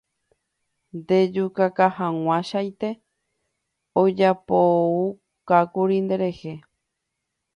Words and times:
Ndejukahag̃uaichaite 0.97 2.89
ojapoukákuri 4.01 5.97
nderehe. 6.03 6.53